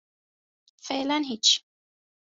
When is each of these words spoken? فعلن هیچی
فعلن 0.83 1.23
هیچی 1.23 1.61